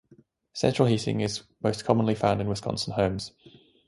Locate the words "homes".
2.93-3.33